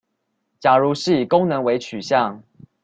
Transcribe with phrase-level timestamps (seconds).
[0.59, 2.41] 假如是以功能為取向